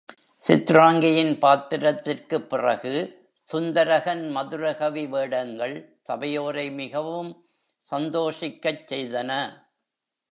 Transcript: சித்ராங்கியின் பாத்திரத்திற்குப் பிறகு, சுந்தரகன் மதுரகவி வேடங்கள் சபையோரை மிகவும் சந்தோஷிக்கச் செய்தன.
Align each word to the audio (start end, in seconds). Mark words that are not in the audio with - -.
சித்ராங்கியின் 0.47 1.39
பாத்திரத்திற்குப் 1.39 2.49
பிறகு, 2.49 2.93
சுந்தரகன் 3.53 4.29
மதுரகவி 4.29 5.07
வேடங்கள் 5.09 5.75
சபையோரை 6.09 6.71
மிகவும் 6.71 7.45
சந்தோஷிக்கச் 7.91 8.83
செய்தன. 8.89 9.31